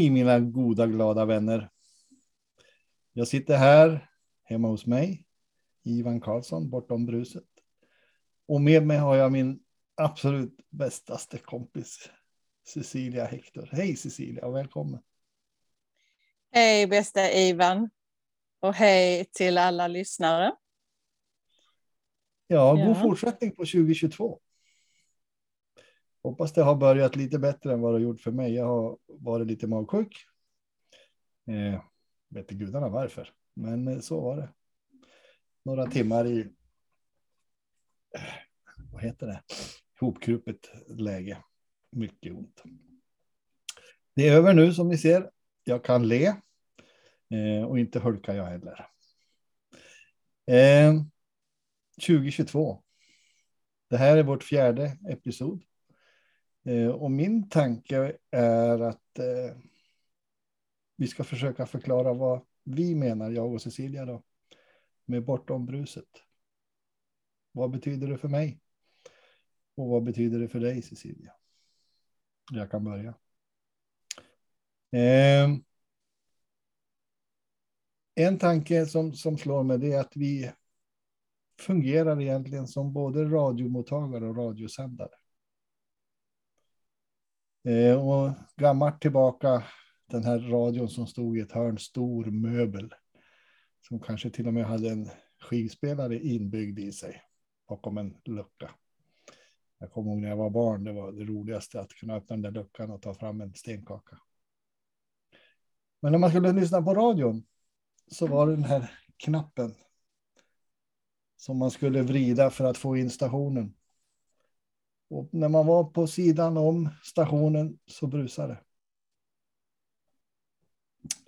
[0.00, 1.70] Hej mina goda glada vänner.
[3.12, 4.10] Jag sitter här
[4.42, 5.26] hemma hos mig,
[5.82, 7.44] Ivan Karlsson, bortom bruset.
[8.46, 9.60] Och med mig har jag min
[9.94, 12.10] absolut bästaste kompis,
[12.68, 13.68] Cecilia Hector.
[13.72, 15.00] Hej Cecilia och välkommen.
[16.50, 17.90] Hej bästa Ivan.
[18.60, 20.52] Och hej till alla lyssnare.
[22.46, 23.02] Ja, god ja.
[23.02, 24.40] fortsättning på 2022.
[26.22, 28.54] Hoppas det har börjat lite bättre än vad det har gjort för mig.
[28.54, 30.16] Jag har varit lite magsjuk.
[31.46, 31.82] Eh,
[32.28, 34.48] vet inte gudarna varför, men eh, så var det.
[35.62, 36.40] Några timmar i,
[38.14, 38.20] eh,
[38.92, 39.42] vad heter det,
[40.00, 41.44] hopkrupet läge.
[41.90, 42.62] Mycket ont.
[44.14, 45.30] Det är över nu som ni ser.
[45.64, 46.26] Jag kan le
[47.30, 48.86] eh, och inte hulkar jag heller.
[50.46, 50.94] Eh,
[52.06, 52.82] 2022.
[53.88, 55.62] Det här är vårt fjärde episod.
[56.64, 59.56] Eh, och min tanke är att eh,
[60.96, 64.22] vi ska försöka förklara vad vi menar, jag och Cecilia, då,
[65.04, 66.22] med bortom bruset.
[67.52, 68.60] Vad betyder det för mig?
[69.74, 71.32] Och vad betyder det för dig, Cecilia?
[72.52, 73.14] Jag kan börja.
[74.92, 75.56] Eh,
[78.14, 80.52] en tanke som, som slår mig det är att vi
[81.58, 85.19] fungerar egentligen som både radiomottagare och radiosändare.
[87.64, 89.64] Eh, och gammalt tillbaka,
[90.06, 92.94] den här radion som stod i ett hörn, stor möbel.
[93.88, 95.10] Som kanske till och med hade en
[95.40, 97.22] skivspelare inbyggd i sig
[97.68, 98.70] bakom en lucka.
[99.78, 102.42] Jag kommer ihåg när jag var barn, det var det roligaste att kunna öppna den
[102.42, 104.18] där luckan och ta fram en stenkaka.
[106.02, 107.42] Men när man skulle lyssna på radion
[108.10, 109.74] så var det den här knappen
[111.36, 113.74] som man skulle vrida för att få in stationen.
[115.10, 118.60] Och när man var på sidan om stationen så brusade det.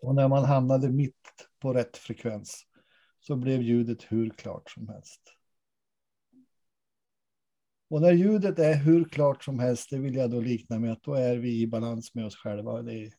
[0.02, 2.66] Och när man hamnade mitt på rätt frekvens
[3.20, 5.20] så blev ljudet hur klart som helst.
[7.88, 11.02] Och när ljudet är hur klart som helst, det vill jag då likna med att
[11.02, 12.82] då är vi i balans med oss själva.
[12.82, 13.12] Det är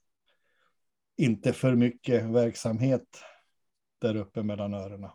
[1.17, 3.07] inte för mycket verksamhet
[3.99, 5.11] där uppe mellan öronen.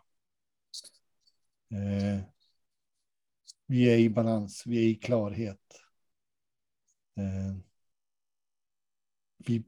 [1.71, 2.21] Eh,
[3.69, 5.81] vi är i balans, vi är i klarhet.
[7.17, 7.57] Eh,
[9.37, 9.63] vi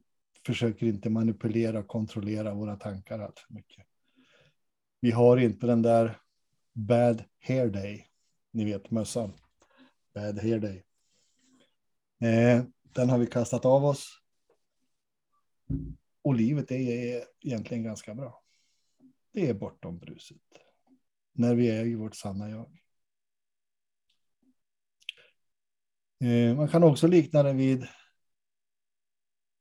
[0.46, 3.86] försöker inte manipulera och kontrollera våra tankar allt för mycket.
[5.00, 6.20] Vi har inte den där
[6.74, 8.08] bad hair day,
[8.52, 9.34] ni vet mössan.
[10.14, 10.84] Bad hair day.
[12.20, 14.22] Eh, den har vi kastat av oss.
[16.22, 18.44] Och livet är egentligen ganska bra.
[19.32, 20.42] Det är bortom bruset.
[21.34, 22.60] När vi är i vårt sanna jag.
[22.60, 22.78] Eh,
[26.22, 27.88] Eh, man kan också likna det vid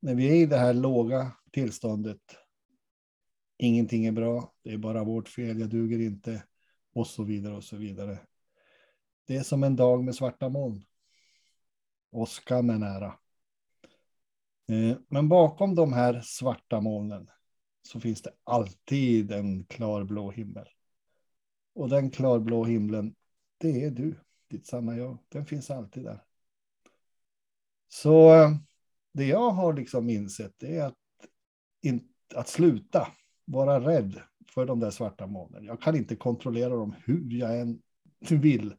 [0.00, 2.36] när vi är i det här låga tillståndet.
[3.58, 6.44] Ingenting är bra, det är bara vårt fel, jag duger inte
[6.94, 8.18] och så vidare och så vidare.
[9.26, 10.84] Det är som en dag med svarta moln.
[12.10, 13.18] Åskan är nära.
[14.68, 17.30] Eh, men bakom de här svarta molnen
[17.82, 20.68] så finns det alltid en klarblå himmel.
[21.74, 23.14] Och den klarblå himlen,
[23.58, 24.14] det är du,
[24.48, 25.18] ditt sanna jag.
[25.28, 26.24] Den finns alltid där.
[27.92, 28.32] Så
[29.12, 30.96] det jag har liksom insett är att,
[31.82, 33.08] in, att sluta
[33.44, 34.20] vara rädd
[34.54, 35.64] för de där svarta molnen.
[35.64, 37.82] Jag kan inte kontrollera dem hur jag än
[38.30, 38.74] vill.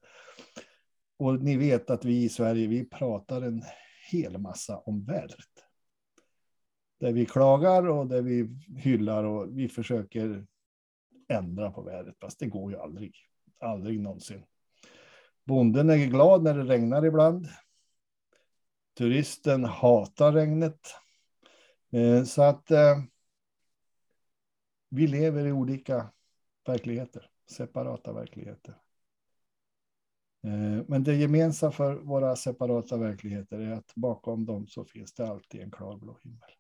[1.18, 3.64] Och ni vet att vi i Sverige, vi pratar en
[4.12, 5.66] hel massa om vädret.
[7.00, 10.46] Där vi klagar och där vi hyllar och vi försöker
[11.28, 13.16] ändra på vädret, fast det går ju aldrig.
[13.60, 14.44] Aldrig någonsin.
[15.46, 17.48] Bonden är glad när det regnar ibland.
[19.02, 20.88] Turisten hatar regnet.
[21.92, 23.04] Eh, så att eh,
[24.90, 26.12] vi lever i olika
[26.66, 28.78] verkligheter, separata verkligheter.
[30.44, 35.28] Eh, men det gemensamma för våra separata verkligheter är att bakom dem så finns det
[35.28, 36.52] alltid en klarblå himmel.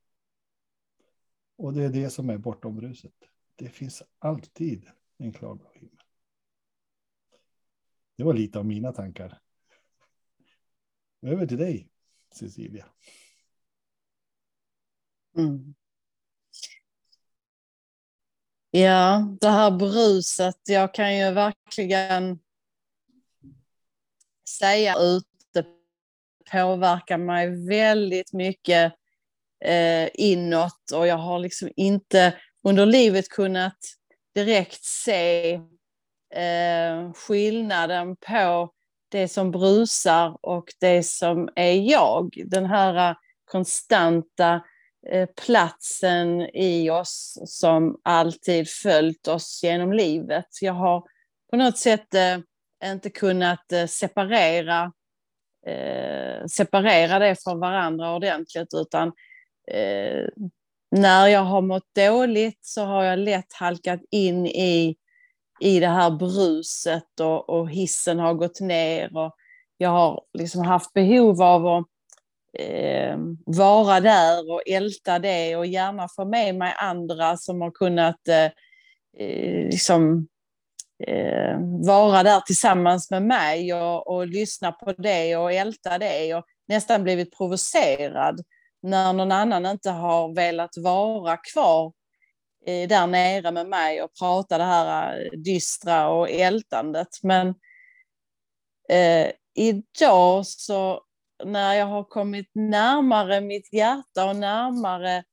[1.55, 3.15] Och det är det som är bortom ruset.
[3.55, 6.03] Det finns alltid en klarblå himmel.
[8.15, 9.39] Det var lite av mina tankar.
[11.21, 11.91] Över till dig.
[12.31, 12.85] Cecilia.
[15.37, 15.75] Mm.
[18.71, 22.39] Ja, det här bruset, jag kan ju verkligen
[24.59, 25.65] säga ute
[26.51, 28.93] påverkar mig väldigt mycket
[29.65, 33.77] eh, inåt och jag har liksom inte under livet kunnat
[34.35, 35.53] direkt se
[36.33, 38.73] eh, skillnaden på
[39.11, 42.43] det som brusar och det som är jag.
[42.45, 43.15] Den här eh,
[43.45, 44.61] konstanta
[45.09, 50.45] eh, platsen i oss som alltid följt oss genom livet.
[50.61, 51.03] Jag har
[51.51, 52.39] på något sätt eh,
[52.91, 54.91] inte kunnat separera,
[56.51, 59.11] separera det från varandra ordentligt utan
[60.91, 64.95] när jag har mått dåligt så har jag lätt halkat in i,
[65.61, 69.35] i det här bruset och, och hissen har gått ner och
[69.77, 71.85] jag har liksom haft behov av att
[72.59, 78.27] eh, vara där och älta det och gärna få med mig andra som har kunnat
[78.27, 78.45] eh,
[79.17, 80.27] eh liksom,
[81.07, 86.35] eh, vara där tillsammans med mig och, och lyssna på det och älta det.
[86.35, 88.41] Och nästan blivit provocerad
[88.83, 91.93] när någon annan inte har velat vara kvar
[92.65, 97.07] där nere med mig och prata det här eh, dystra och ältandet.
[97.23, 97.47] Men
[98.89, 101.01] eh, idag så
[101.45, 105.23] när jag har kommit närmare mitt hjärta och närmare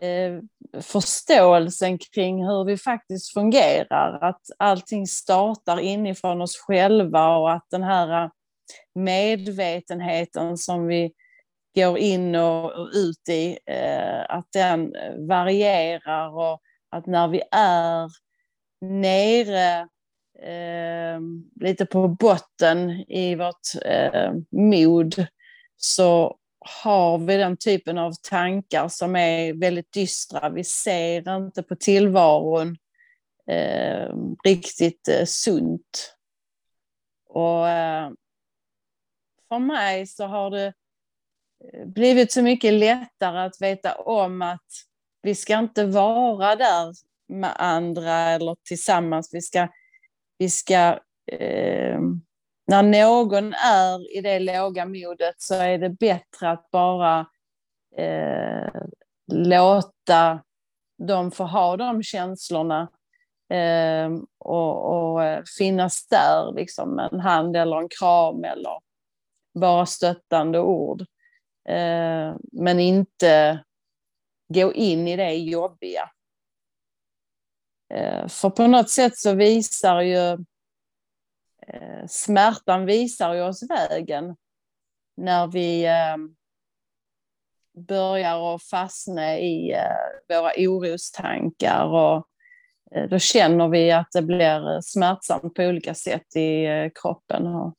[0.00, 0.40] eh,
[0.82, 7.82] förståelsen kring hur vi faktiskt fungerar, att allting startar inifrån oss själva och att den
[7.82, 8.30] här eh,
[8.94, 11.12] medvetenheten som vi
[11.74, 14.92] går in och, ut i, eh, att den
[15.28, 16.60] varierar och
[16.90, 18.10] att när vi är
[18.80, 19.88] nere
[20.42, 21.20] eh,
[21.60, 25.26] lite på botten i vårt eh, mod
[25.76, 30.48] så har vi den typen av tankar som är väldigt dystra.
[30.48, 32.76] Vi ser inte på tillvaron
[33.46, 34.14] eh,
[34.44, 36.16] riktigt eh, sunt.
[37.28, 38.10] Och eh,
[39.48, 40.66] för mig så har det
[41.64, 44.89] eh, blivit så mycket lättare att veta om att
[45.22, 46.92] vi ska inte vara där
[47.28, 49.30] med andra eller tillsammans.
[49.32, 49.68] Vi ska,
[50.38, 50.98] vi ska
[51.32, 52.00] eh,
[52.66, 57.26] när någon är i det låga modet så är det bättre att bara
[57.96, 58.82] eh,
[59.32, 60.42] låta
[60.98, 62.88] dem få ha de känslorna
[63.52, 65.22] eh, och, och,
[65.58, 68.78] finnas där, liksom en hand eller en kram eller
[69.60, 71.00] bara stöttande ord.
[71.68, 73.64] Eh, men inte
[74.54, 76.10] gå in i det jobbiga.
[77.94, 80.44] Eh, för på något sätt så visar ju
[81.72, 84.36] Eh, smärtan visar ju oss vägen
[85.16, 86.16] när vi eh,
[87.88, 89.74] börjar att fastna i
[90.28, 92.26] våra orostankar och
[93.10, 97.72] då känner vi att det blir smärtsamt på olika sätt i kroppen.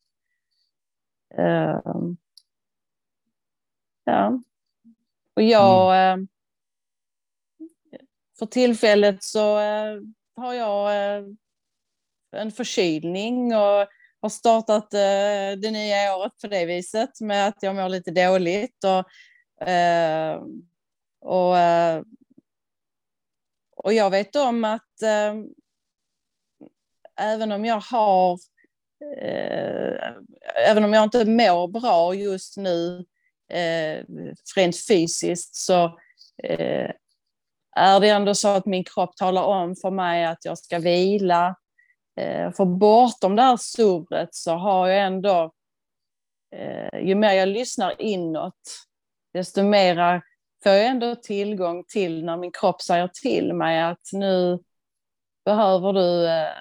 [4.05, 4.41] Ja.
[5.36, 6.27] och jag, mm
[8.41, 10.01] för tillfället så eh,
[10.36, 11.24] har jag eh,
[12.36, 13.88] en förkylning och
[14.21, 18.83] har startat eh, det nya året på det viset med att jag mår lite dåligt.
[18.83, 20.41] Och, eh,
[21.21, 22.01] och, eh,
[23.75, 25.36] och jag vet om att eh,
[27.19, 28.39] även om jag har
[29.21, 30.13] eh,
[30.67, 33.05] även om jag inte mår bra just nu
[33.50, 34.05] eh,
[34.55, 36.00] rent fysiskt så
[37.75, 41.56] är det ändå så att min kropp talar om för mig att jag ska vila,
[42.22, 45.54] Eh, för bortom det här surret så har jag ändå,
[46.56, 48.88] eh, ju mer jag lyssnar inåt,
[49.34, 50.22] desto mera
[50.63, 54.60] får jag ändå tillgång till när min kropp säger till mig att nu
[55.46, 56.54] behöver du eh,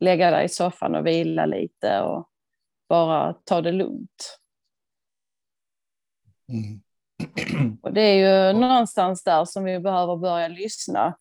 [0.00, 2.28] lägga dig i soffan och vila lite och
[2.88, 4.38] bara ta det lugnt.
[6.48, 6.82] Mm.
[7.82, 11.16] Och det är ju någonstans där som vi behöver börja lyssna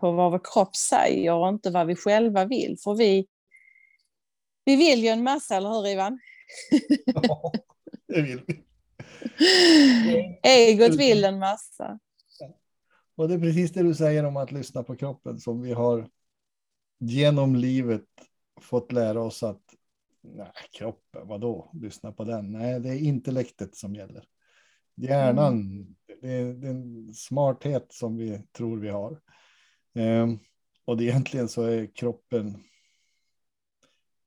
[0.00, 2.76] på vad vår kropp säger och inte vad vi själva vill.
[2.84, 3.26] För vi,
[4.64, 6.18] vi vill ju en massa, eller hur Ivan?
[7.06, 7.52] Ja,
[8.08, 8.64] det vill vi.
[10.42, 11.98] Egot vill en massa.
[13.16, 16.08] Och det är precis det du säger om att lyssna på kroppen som vi har
[16.98, 18.04] genom livet
[18.60, 19.62] fått lära oss att
[20.22, 22.52] nej, kroppen, vadå, lyssna på den.
[22.52, 24.24] Nej, det är intellektet som gäller.
[24.96, 25.94] Hjärnan, mm.
[26.06, 29.20] det, det är en smarthet som vi tror vi har.
[29.94, 30.38] Um,
[30.84, 32.64] och det egentligen så är kroppen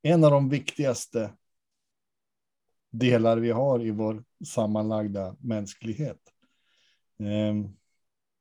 [0.02, 1.34] en av de viktigaste
[2.92, 6.20] delar vi har i vår sammanlagda mänsklighet.
[7.20, 7.68] Ehm,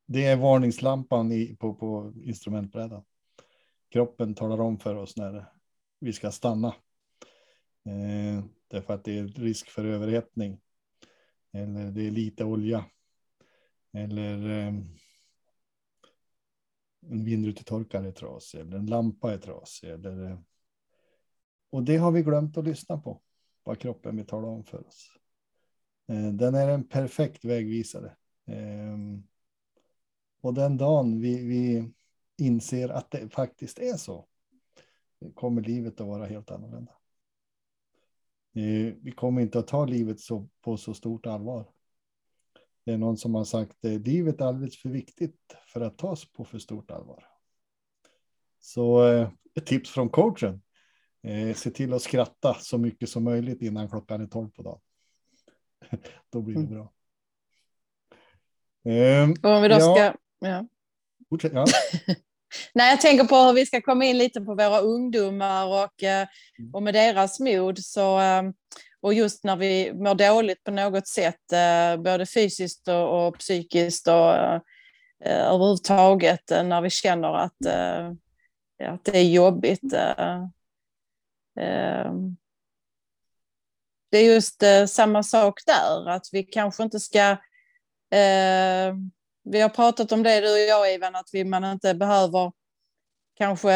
[0.06, 3.04] det är varningslampan i, på, på instrumentbrädan.
[3.90, 5.47] Kroppen talar om för oss när
[6.00, 6.75] vi ska stanna.
[7.85, 10.61] Ehm, därför att det är risk för överhettning.
[11.56, 12.84] Eller det är lite olja.
[13.92, 14.75] Eller eh,
[17.10, 18.60] en vindrutetorkare är trasig.
[18.60, 19.90] Eller en lampa är trasig.
[19.90, 20.38] Eller eh,
[21.70, 23.20] och det har vi glömt att lyssna på,
[23.64, 25.10] vad kroppen vill tala om för oss.
[26.08, 28.16] Eh, den är en perfekt vägvisare.
[28.46, 28.96] Eh,
[30.40, 31.92] och den dagen vi, vi
[32.38, 34.26] inser att det faktiskt är så,
[35.34, 36.92] kommer livet att vara helt annorlunda.
[39.02, 41.70] Vi kommer inte att ta livet så, på så stort allvar.
[42.84, 46.32] Det är någon som har sagt att livet är alldeles för viktigt för att tas
[46.32, 47.25] på för stort allvar.
[48.58, 50.62] Så eh, ett tips från coachen.
[51.22, 54.80] Eh, se till att skratta så mycket som möjligt innan klockan är tolv på dagen.
[56.30, 56.72] Då blir det mm.
[56.72, 56.92] bra.
[58.84, 59.34] Mm.
[59.42, 59.80] om vi då ja.
[59.80, 60.14] ska...
[60.38, 60.66] Ja.
[61.28, 61.64] Fortsätt, ja.
[62.75, 66.26] Nej, jag tänker på hur vi ska komma in lite på våra ungdomar och, eh,
[66.58, 66.75] mm.
[66.75, 67.78] och med deras mod.
[67.78, 68.42] Så, eh,
[69.00, 74.08] och just när vi mår dåligt på något sätt, eh, både fysiskt och, och psykiskt
[74.08, 74.34] och
[75.25, 77.66] överhuvudtaget, när vi känner att,
[78.84, 79.80] att det är jobbigt.
[84.10, 87.36] Det är just samma sak där, att vi kanske inte ska
[89.50, 92.52] vi har pratat om det du och jag Ivan, att vi, man inte behöver
[93.36, 93.72] kanske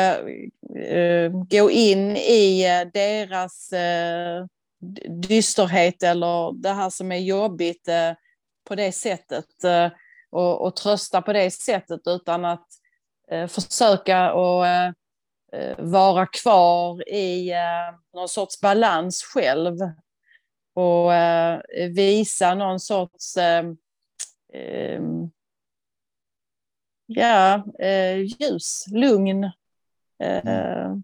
[0.77, 4.47] eh, gå in i eh, deras eh,
[5.29, 8.13] dysterhet eller det här som är jobbigt eh,
[8.69, 9.89] på det sättet eh,
[10.31, 12.67] och, och, trösta på det sättet utan att
[13.31, 14.65] eh, försöka och
[15.79, 17.53] vara kvar i
[18.15, 19.77] någon sorts balans själv
[20.75, 21.11] och
[21.91, 23.37] visa någon sorts
[27.15, 29.45] ja, eh, ljus, lugn.
[30.23, 31.03] Eh, mm.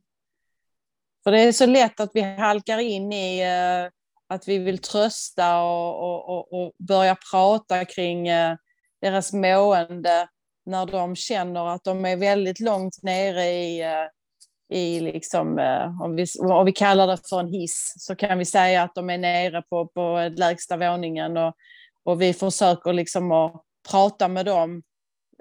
[1.25, 3.90] För det är så lätt att vi halkar in i eh,
[4.28, 8.56] att vi vill trösta och, och, och, börja prata kring eh,
[9.00, 10.28] deras mående
[10.66, 14.08] när de känner att de är väldigt långt nere i, eh,
[14.78, 18.44] i liksom, eh, om, vi, om vi kallar det för en hiss, så kan vi
[18.44, 21.54] säga att de är nere på, på lägsta våningen och,
[22.04, 24.82] och vi försöker liksom att prata med dem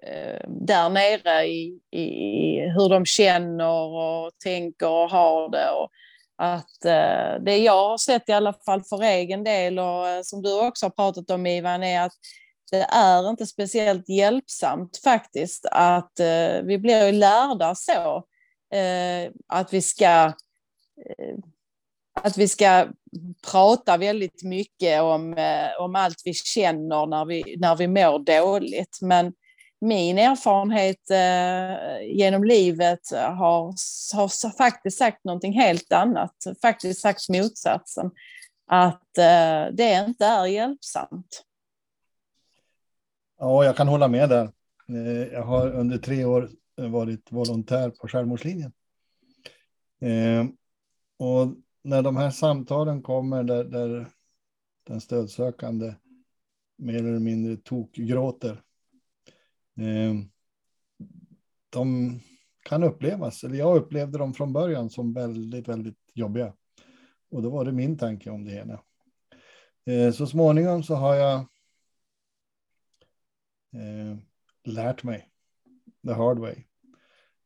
[0.04, 5.70] Eh, där nere i, i, hur de känner och tänker och har det.
[5.70, 5.90] Och
[6.38, 10.42] att eh, det jag har sett i alla fall för egen del och eh, som
[10.42, 12.14] du också har pratat om Ivan är att
[12.72, 18.18] det är inte speciellt hjälpsamt faktiskt att eh, vi blir lärda så
[18.78, 20.34] eh, att vi ska
[22.22, 22.88] att vi ska
[23.52, 25.38] prata väldigt mycket om,
[25.80, 29.00] om allt vi känner när vi, när vi mår dåligt.
[29.02, 29.34] Men
[29.86, 33.74] min erfarenhet eh, genom livet har,
[34.16, 38.12] har faktiskt sagt någonting helt annat, faktiskt sagt motsatsen.
[38.68, 41.46] Att eh, det inte är hjälpsamt.
[43.40, 44.50] Ja, jag kan hålla med där.
[44.90, 48.74] Eh, jag har under tre år varit volontär på självmordslinjen.
[50.02, 50.46] Eh,
[51.18, 54.08] och när de här samtalen kommer där, där
[54.84, 55.94] den stödsökande
[56.78, 58.62] mer eller mindre tokgråter
[59.78, 60.30] Ehm,
[61.70, 62.20] de
[62.64, 66.54] kan upplevas, eller jag upplevde dem från början som väldigt, väldigt jobbiga.
[67.30, 68.84] Och då var det min tanke om det hela.
[69.86, 71.40] Eh, så småningom så har jag
[73.74, 74.18] eh,
[74.64, 75.30] lärt mig
[76.08, 76.56] the hard way.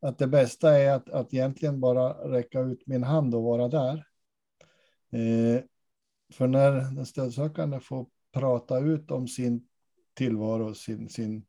[0.01, 4.07] Att det bästa är att, att egentligen bara räcka ut min hand och vara där.
[5.11, 5.61] Ehm,
[6.33, 9.67] för när den stödsökande får prata ut om sin
[10.13, 11.45] tillvaro, sin, sin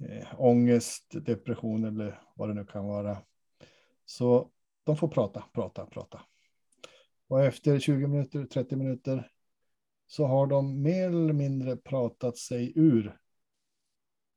[0.00, 3.18] eh, ångest, depression eller vad det nu kan vara.
[4.04, 4.50] Så
[4.84, 6.20] de får prata, prata, prata.
[7.28, 9.30] Och efter 20 minuter, 30 minuter
[10.06, 13.18] så har de mer eller mindre pratat sig ur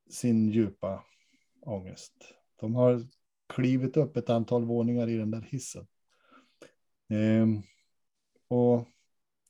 [0.09, 1.03] sin djupa
[1.61, 2.13] ångest.
[2.59, 3.07] De har
[3.47, 5.87] klivit upp ett antal våningar i den där hissen.
[7.09, 7.61] Ehm,
[8.47, 8.87] och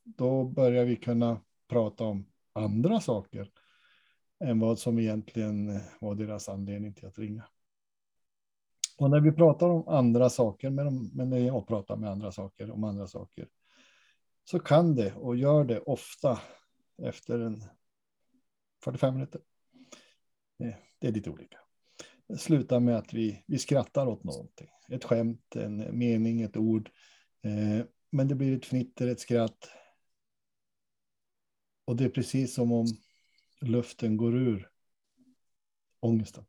[0.04, 3.52] då börjar vi kunna prata om andra saker
[4.40, 7.48] än vad som egentligen eh, var deras anledning till att ringa.
[8.98, 12.32] Och när vi pratar om andra saker, med dem, men när jag pratar med andra
[12.32, 13.48] saker om andra saker,
[14.44, 16.40] så kan det och gör det ofta
[16.98, 17.64] efter en
[18.84, 19.42] 45 minuter.
[21.00, 21.58] Det är lite olika.
[22.28, 24.70] Det slutar med att vi, vi skrattar åt någonting.
[24.90, 26.90] Ett skämt, en mening, ett ord.
[27.42, 29.72] Eh, men det blir ett fnitter, ett skratt.
[31.86, 32.86] Och det är precis som om
[33.62, 34.70] luften går ur
[36.00, 36.46] ångesten.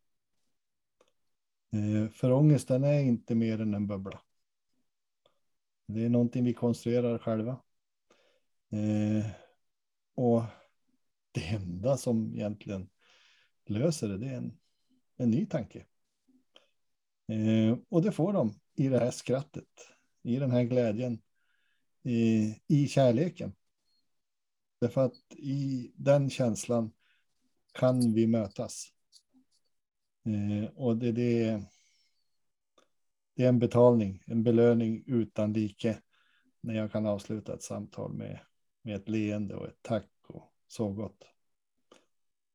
[1.72, 4.20] Eh, för ångesten är inte mer än en bubbla.
[5.86, 7.62] Det är någonting vi konstruerar själva.
[8.70, 9.26] Eh,
[10.14, 10.42] och
[11.32, 12.88] det enda som egentligen
[13.66, 14.58] löser det, det är en,
[15.16, 15.86] en ny tanke.
[17.28, 19.68] Eh, och det får de i det här skrattet,
[20.22, 21.22] i den här glädjen,
[22.02, 23.52] i, i kärleken.
[24.80, 26.92] Därför att i den känslan
[27.72, 28.92] kan vi mötas.
[30.24, 31.62] Eh, och det, det,
[33.34, 36.02] det är en betalning, en belöning utan like
[36.60, 38.40] när jag kan avsluta ett samtal med,
[38.82, 41.24] med ett leende och ett tack och så gott.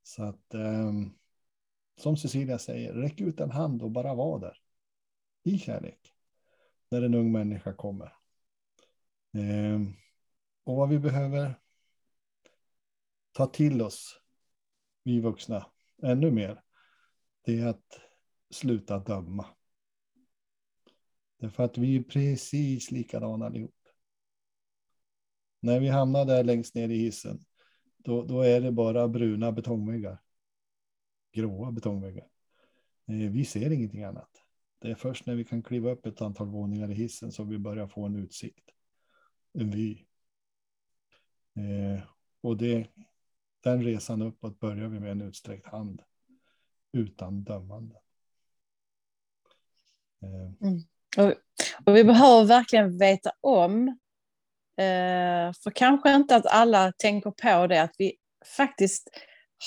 [0.02, 0.92] Så att eh,
[1.96, 4.58] som Cecilia säger, räck ut en hand och bara var där.
[5.42, 6.12] I kärlek.
[6.88, 8.12] När en ung människa kommer.
[9.32, 9.80] Eh,
[10.64, 11.60] och vad vi behöver
[13.32, 14.20] ta till oss,
[15.06, 15.66] vi vuxna,
[16.02, 16.62] ännu mer,
[17.44, 18.00] det är att
[18.50, 19.46] sluta döma.
[21.38, 23.74] Därför att vi är precis likadana allihop.
[25.60, 27.44] När vi hamnar där längst ner i hissen,
[27.96, 30.22] då, då är det bara bruna betongväggar.
[31.32, 32.28] Gråa betongväggar.
[33.06, 34.30] Eh, vi ser ingenting annat.
[34.78, 37.58] Det är först när vi kan kliva upp ett antal våningar i hissen som vi
[37.58, 38.70] börjar få en utsikt.
[39.52, 39.98] En vy.
[41.54, 42.02] Eh,
[42.40, 42.88] och det,
[43.66, 46.02] den resan uppåt börjar vi med en utsträckt hand.
[46.92, 47.94] Utan dömande.
[50.22, 50.80] Eh, mm.
[51.16, 51.34] Och,
[51.86, 53.88] och, vi behöver verkligen veta om,
[54.76, 58.16] eh, för kanske inte att alla tänker på det, att vi
[58.56, 59.08] faktiskt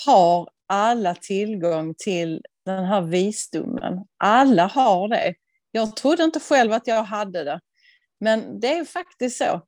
[0.06, 4.04] har alla tillgång till den här visdomen.
[4.16, 5.34] Alla har det.
[5.70, 7.60] Jag trodde inte själv att jag hade det.
[8.20, 9.62] Men det är faktiskt så.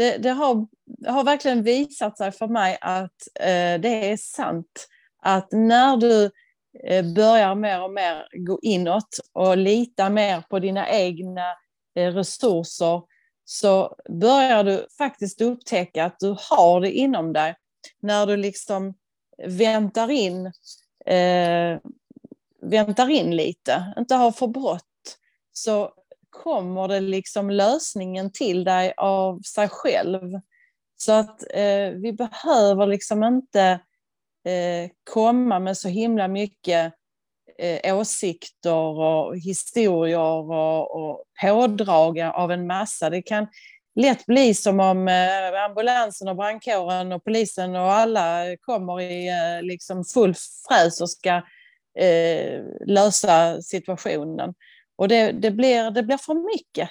[0.00, 0.66] Det, det har,
[1.06, 4.88] har verkligen visat sig för mig att eh, det är sant.
[5.22, 6.30] Att när du
[6.84, 11.56] Eh, börjar mer och mer gå inåt och lita mer på dina egna
[11.94, 13.02] eh, resurser
[13.44, 17.54] så börjar du faktiskt upptäcka att du har det inom dig.
[18.00, 18.94] När du liksom
[19.46, 20.46] väntar in,
[21.06, 21.78] eh,
[22.62, 25.18] väntar in lite, inte har för brått,
[25.52, 25.92] så
[26.30, 30.40] kommer det liksom lösningen till dig av sig själv.
[30.96, 33.62] Så att eh, vi behöver liksom inte
[34.44, 36.92] eh, komma med så himla mycket
[37.58, 43.10] eh, åsikter och historier och, och pådrag av en massa.
[43.10, 43.46] Det kan
[43.94, 49.62] lätt bli som om eh, ambulansen och brandkåren och polisen och alla kommer i eh,
[49.62, 50.34] liksom full
[50.68, 51.42] fräs och ska
[51.98, 54.54] eh, lösa situationen.
[55.00, 56.90] Och det, det, blir, det blir för mycket.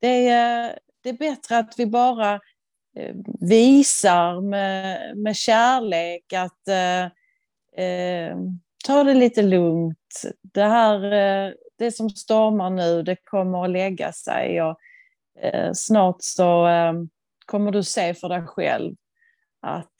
[0.00, 2.34] Det är, det är bättre att vi bara
[2.96, 7.04] eh, visar med, med kärlek att eh,
[7.84, 8.36] eh,
[8.84, 10.22] ta det lite lugnt.
[10.42, 14.78] Det här, eh, det som stormar nu, det kommer att lägga sig och
[15.42, 16.92] eh, snart så eh,
[17.46, 18.94] kommer du se för dig själv
[19.60, 19.98] att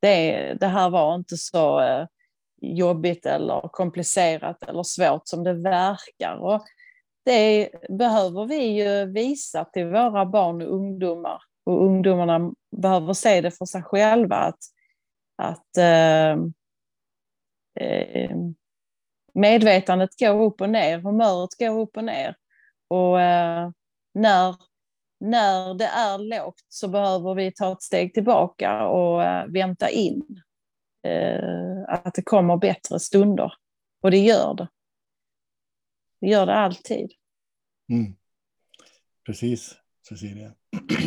[0.00, 1.80] det, det här var inte så
[2.60, 6.36] jobbigt eller komplicerat eller svårt som det verkar.
[6.36, 6.62] Och
[7.24, 13.50] det behöver vi ju visa till våra barn och ungdomar och ungdomarna behöver se det
[13.50, 14.36] för sig själva.
[14.36, 14.58] Att,
[15.36, 16.30] att eh,
[17.80, 18.36] eh,
[19.34, 22.36] medvetandet går upp och ner, humöret går upp och ner.
[22.88, 23.70] Och eh,
[24.14, 24.56] när,
[25.20, 30.42] när det är lågt så behöver vi ta ett steg tillbaka och eh, vänta in
[31.02, 33.52] Eh, att det kommer bättre stunder.
[34.00, 34.68] Och det gör det.
[36.20, 37.10] Det gör det alltid.
[37.88, 38.16] Mm.
[39.26, 39.76] Precis,
[40.08, 40.54] Cecilia.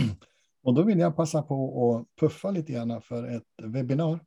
[0.63, 4.19] Och då vill jag passa på att puffa lite grann för ett webbinar.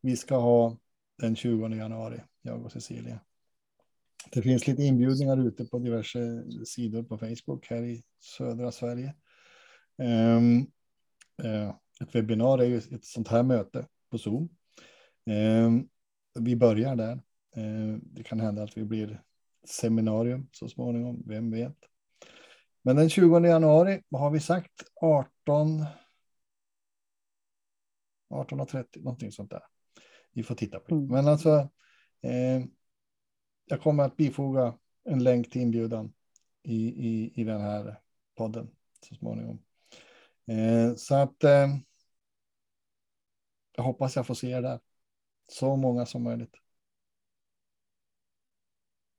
[0.00, 0.78] Vi ska ha
[1.18, 3.20] den 20 januari, jag och Cecilia.
[4.30, 9.14] Det finns lite inbjudningar ute på diverse sidor på Facebook här i södra Sverige.
[9.98, 10.66] Ehm,
[11.42, 14.48] eh, ett webbinar är ju ett sånt här möte på Zoom.
[15.26, 15.88] Um,
[16.40, 17.14] vi börjar där.
[17.56, 19.22] Uh, det kan hända att vi blir
[19.64, 21.76] seminarium så småningom, vem vet.
[22.82, 24.72] Men den 20 januari, vad har vi sagt?
[25.00, 25.84] 18.
[28.30, 29.62] 18.30, någonting sånt där.
[30.32, 30.94] Vi får titta på det.
[30.94, 31.08] Mm.
[31.08, 31.68] Men alltså,
[32.22, 32.64] eh,
[33.64, 36.12] jag kommer att bifoga en länk till inbjudan
[36.62, 38.00] i, i, i den här
[38.34, 38.70] podden
[39.08, 39.62] så småningom.
[40.46, 41.68] Eh, så att eh,
[43.76, 44.80] jag hoppas jag får se er där.
[45.48, 46.54] Så många som möjligt.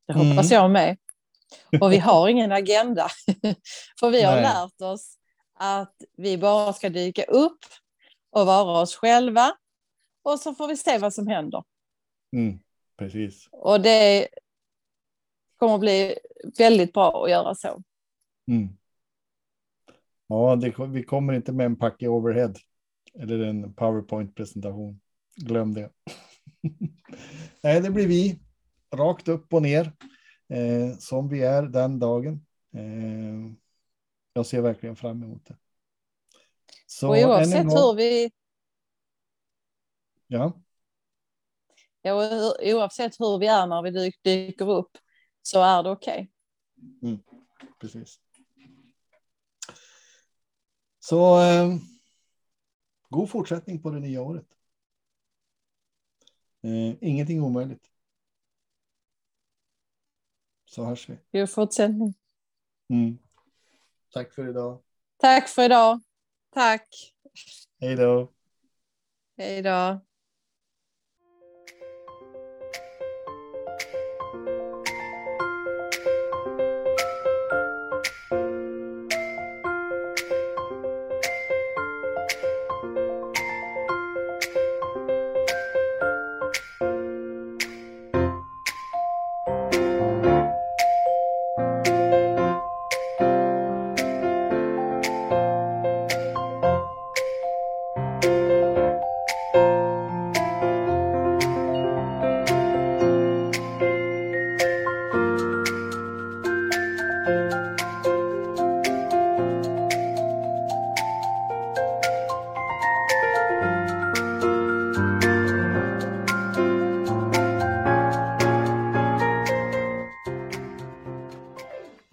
[0.07, 0.61] Det hoppas mm.
[0.61, 0.97] jag med.
[1.81, 3.07] Och vi har ingen agenda.
[3.99, 4.43] För vi har Nej.
[4.43, 5.17] lärt oss
[5.53, 7.59] att vi bara ska dyka upp
[8.29, 9.57] och vara oss själva.
[10.23, 11.63] Och så får vi se vad som händer.
[12.31, 12.59] Mm,
[12.97, 13.47] precis.
[13.51, 14.27] Och det
[15.57, 16.19] kommer bli
[16.57, 17.83] väldigt bra att göra så.
[18.47, 18.77] Mm.
[20.27, 22.53] Ja, det, vi kommer inte med en packe overhead
[23.19, 25.01] eller en powerpoint-presentation.
[25.35, 25.91] Glöm det.
[27.63, 28.39] Nej, det blir vi
[28.93, 29.93] rakt upp och ner
[30.49, 32.45] eh, som vi är den dagen.
[32.73, 33.53] Eh,
[34.33, 35.57] jag ser verkligen fram emot det.
[36.85, 38.31] Så och oavsett hur vi...
[40.27, 40.61] Ja.
[42.63, 44.97] oavsett hur vi är när vi dyk, dyker upp
[45.41, 46.31] så är det okej.
[47.01, 47.09] Okay.
[47.09, 47.23] Mm,
[47.79, 48.19] precis.
[50.99, 51.75] Så eh,
[53.09, 54.45] god fortsättning på det nya året.
[56.61, 57.91] Eh, ingenting omöjligt.
[60.65, 61.39] Så hörs vi.
[61.39, 62.13] God fortsättning.
[62.89, 63.17] Mm.
[64.13, 64.83] Tack för idag.
[65.17, 66.01] Tack för idag.
[66.49, 67.13] Tack.
[67.79, 68.31] Hej då.
[69.37, 70.01] Hej då.